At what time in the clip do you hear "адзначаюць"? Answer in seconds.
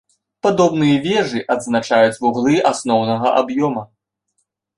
1.55-2.15